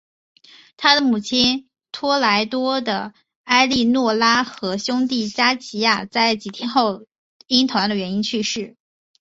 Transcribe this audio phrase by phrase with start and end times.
[0.77, 3.13] 他的母亲托莱多的
[3.43, 7.05] 埃利诺拉和兄弟加齐亚在几天后
[7.45, 8.77] 因同样的原因去世。